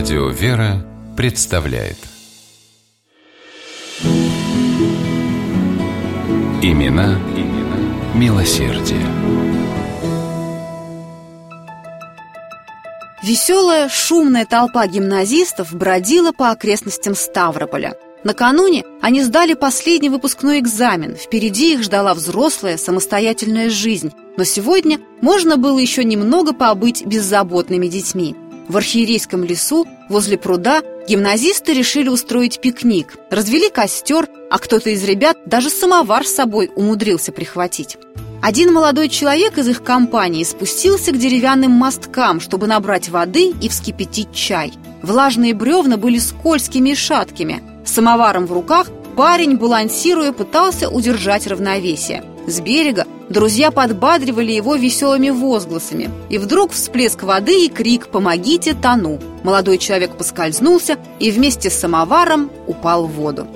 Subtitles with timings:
[0.00, 0.82] Радио «Вера»
[1.14, 1.98] представляет
[6.62, 7.76] Имена, имена
[8.14, 9.04] милосердие.
[13.22, 17.92] Веселая, шумная толпа гимназистов бродила по окрестностям Ставрополя.
[18.24, 21.14] Накануне они сдали последний выпускной экзамен.
[21.14, 24.12] Впереди их ждала взрослая, самостоятельная жизнь.
[24.38, 28.34] Но сегодня можно было еще немного побыть беззаботными детьми.
[28.70, 33.18] В архиерейском лесу, возле пруда, гимназисты решили устроить пикник.
[33.28, 37.98] Развели костер, а кто-то из ребят даже самовар с собой умудрился прихватить.
[38.40, 44.32] Один молодой человек из их компании спустился к деревянным мосткам, чтобы набрать воды и вскипятить
[44.32, 44.72] чай.
[45.02, 47.64] Влажные бревна были скользкими и шаткими.
[47.84, 52.22] С самоваром в руках парень, балансируя, пытался удержать равновесие.
[52.46, 56.10] С берега друзья подбадривали его веселыми возгласами.
[56.28, 59.18] И вдруг всплеск воды и крик «Помогите, тону!».
[59.42, 63.46] Молодой человек поскользнулся и вместе с самоваром упал в воду.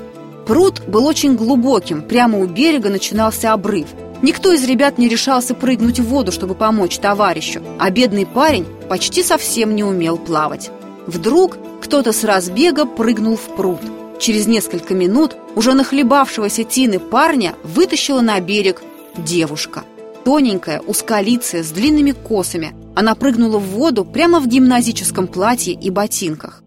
[0.46, 3.88] Пруд был очень глубоким, прямо у берега начинался обрыв.
[4.22, 9.22] Никто из ребят не решался прыгнуть в воду, чтобы помочь товарищу, а бедный парень почти
[9.22, 10.70] совсем не умел плавать.
[11.06, 13.80] Вдруг кто-то с разбега прыгнул в пруд.
[14.18, 18.82] Через несколько минут уже нахлебавшегося тины парня вытащила на берег
[19.18, 19.84] девушка.
[20.24, 22.74] Тоненькая, узколицая, с длинными косами.
[22.94, 26.62] Она прыгнула в воду прямо в гимназическом платье и ботинках.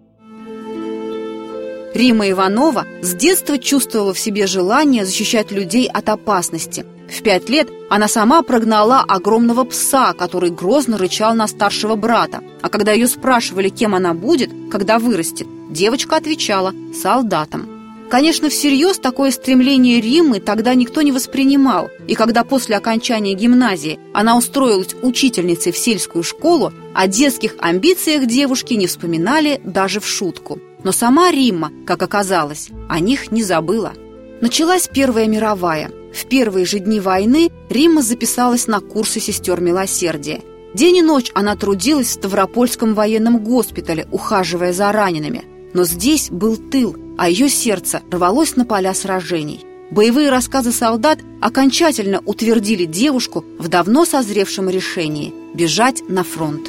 [1.94, 6.86] Рима Иванова с детства чувствовала в себе желание защищать людей от опасности.
[7.10, 12.42] В пять лет она сама прогнала огромного пса, который грозно рычал на старшего брата.
[12.62, 17.77] А когда ее спрашивали, кем она будет, когда вырастет, девочка отвечала «солдатом».
[18.10, 24.38] Конечно, всерьез такое стремление Римы тогда никто не воспринимал, и когда после окончания гимназии она
[24.38, 30.60] устроилась учительницей в сельскую школу, о детских амбициях девушки не вспоминали даже в шутку.
[30.84, 33.94] Но сама Римма, как оказалось, о них не забыла.
[34.40, 35.92] Началась Первая мировая.
[36.14, 40.42] В первые же дни войны Римма записалась на курсы сестер милосердия.
[40.74, 45.44] День и ночь она трудилась в Ставропольском военном госпитале, ухаживая за ранеными.
[45.74, 49.66] Но здесь был тыл– а ее сердце рвалось на поля сражений.
[49.90, 56.68] Боевые рассказы солдат окончательно утвердили девушку в давно созревшем решении– бежать на фронт.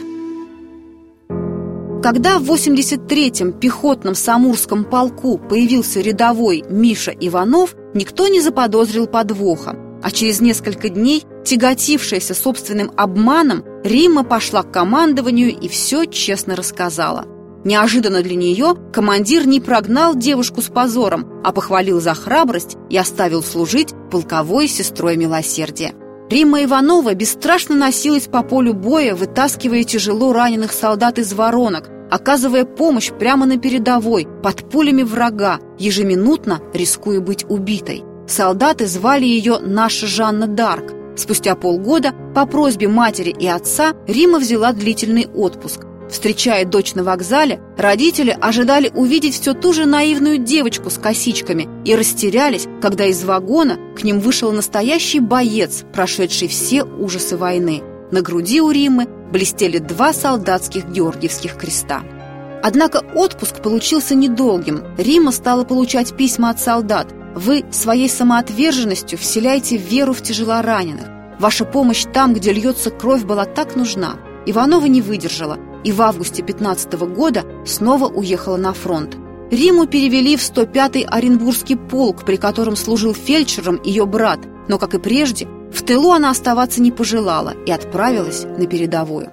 [2.00, 9.76] Когда в 83-м пехотном Самурском полку появился рядовой Миша Иванов, никто не заподозрил подвоха.
[10.00, 17.26] А через несколько дней, тяготившаяся собственным обманом, Римма пошла к командованию и все честно рассказала–
[17.64, 23.42] Неожиданно для нее командир не прогнал девушку с позором, а похвалил за храбрость и оставил
[23.42, 25.92] служить полковой сестрой милосердия.
[26.30, 33.10] Римма Иванова бесстрашно носилась по полю боя, вытаскивая тяжело раненых солдат из воронок, оказывая помощь
[33.10, 38.04] прямо на передовой, под пулями врага, ежеминутно рискуя быть убитой.
[38.26, 40.92] Солдаты звали ее «Наша Жанна Дарк».
[41.16, 45.80] Спустя полгода по просьбе матери и отца Рима взяла длительный отпуск.
[46.10, 51.94] Встречая дочь на вокзале, родители ожидали увидеть все ту же наивную девочку с косичками и
[51.94, 57.82] растерялись, когда из вагона к ним вышел настоящий боец, прошедший все ужасы войны.
[58.10, 62.02] На груди у Римы блестели два солдатских георгиевских креста.
[62.62, 64.82] Однако отпуск получился недолгим.
[64.96, 67.08] Рима стала получать письма от солдат.
[67.34, 71.06] «Вы своей самоотверженностью вселяете веру в тяжелораненых.
[71.38, 74.16] Ваша помощь там, где льется кровь, была так нужна».
[74.46, 79.16] Иванова не выдержала и в августе 15 года снова уехала на фронт.
[79.50, 84.98] Риму перевели в 105-й Оренбургский полк, при котором служил фельдшером ее брат, но, как и
[84.98, 89.30] прежде, в тылу она оставаться не пожелала и отправилась на передовую.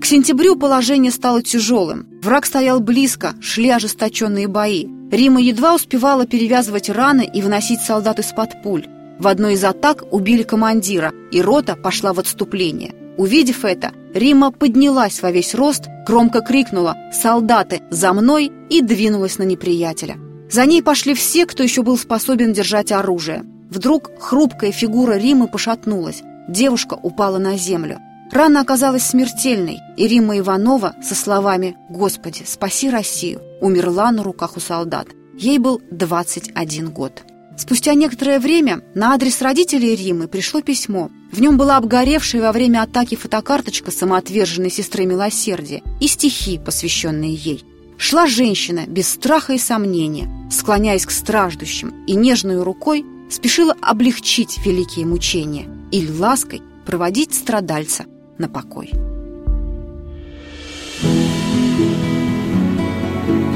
[0.00, 2.06] К сентябрю положение стало тяжелым.
[2.22, 4.86] Враг стоял близко, шли ожесточенные бои.
[5.10, 8.86] Рима едва успевала перевязывать раны и выносить солдат из-под пуль.
[9.18, 12.94] В одной из атак убили командира, и рота пошла в отступление.
[13.16, 19.42] Увидев это, Рима поднялась во весь рост, громко крикнула «Солдаты, за мной!» и двинулась на
[19.42, 20.16] неприятеля.
[20.50, 23.44] За ней пошли все, кто еще был способен держать оружие.
[23.70, 26.22] Вдруг хрупкая фигура Римы пошатнулась.
[26.48, 28.00] Девушка упала на землю.
[28.30, 34.60] Рана оказалась смертельной, и Рима Иванова со словами «Господи, спаси Россию» умерла на руках у
[34.60, 35.06] солдат.
[35.38, 37.22] Ей был 21 год.
[37.56, 42.82] Спустя некоторое время на адрес родителей Римы пришло письмо– в нем была обгоревшая во время
[42.82, 47.64] атаки фотокарточка самоотверженной сестры милосердия и стихи, посвященные ей.
[47.96, 55.06] Шла женщина без страха и сомнения, склоняясь к страждущим, и нежной рукой спешила облегчить великие
[55.06, 58.04] мучения или лаской проводить страдальца
[58.36, 58.90] на покой.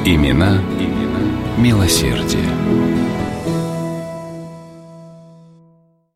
[0.07, 1.21] Имена, имена
[1.59, 2.86] милосердие.